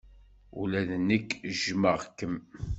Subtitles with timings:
[0.59, 1.29] Ula d nekk
[1.59, 2.35] jjmeɣ-kem.